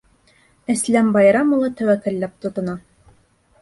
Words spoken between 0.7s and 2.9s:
Әсләм Байрам улы тәүәккәлләп тотона.